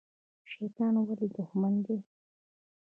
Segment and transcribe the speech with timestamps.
[0.51, 1.97] شیطان ولې دښمن دی؟